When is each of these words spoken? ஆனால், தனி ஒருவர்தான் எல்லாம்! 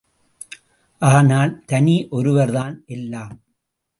ஆனால், 1.01 1.63
தனி 1.65 1.95
ஒருவர்தான் 2.09 2.83
எல்லாம்! 2.87 3.35